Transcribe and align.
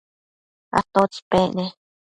¿atótsi 0.77 1.21
pec 1.29 1.47
ne? 1.57 1.65